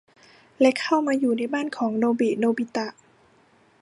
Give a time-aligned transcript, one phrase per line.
[0.61, 2.87] และเข้ามาอยู่ในบ้านของโนบิ โนบิตะ